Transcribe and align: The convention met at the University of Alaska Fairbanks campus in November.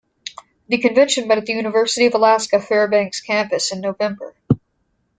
The 0.67 0.79
convention 0.79 1.27
met 1.27 1.37
at 1.37 1.45
the 1.45 1.53
University 1.53 2.07
of 2.07 2.15
Alaska 2.15 2.59
Fairbanks 2.59 3.21
campus 3.21 3.71
in 3.71 3.81
November. 3.81 4.33